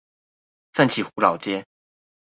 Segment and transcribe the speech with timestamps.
[0.73, 1.63] 奮起湖老街